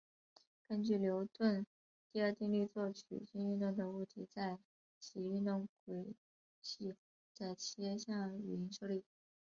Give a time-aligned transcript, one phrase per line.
[0.67, 1.63] 根据牛顿
[2.11, 4.57] 第二定律做曲线运动的物体在
[4.99, 6.15] 其运动轨
[6.59, 6.95] 迹
[7.37, 9.03] 的切向均受力。